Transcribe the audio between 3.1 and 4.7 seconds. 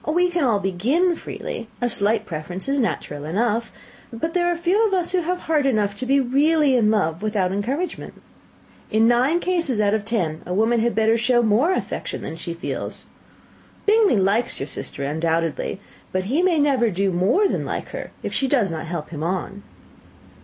enough; but there are very